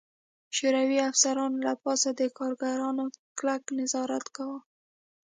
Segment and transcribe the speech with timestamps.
[0.57, 3.05] شوروي افسرانو له پاسه د کارګرانو
[3.37, 4.59] کلک نظارت کاوه